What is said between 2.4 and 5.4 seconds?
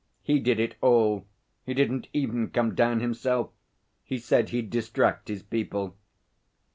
come down himself. He said he'd distract